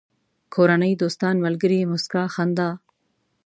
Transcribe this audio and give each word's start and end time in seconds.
کورنۍ، 0.53 0.91
دوستان، 1.03 1.35
ملگري، 1.45 1.79
موسکا، 1.91 2.23
خندا 2.33 2.69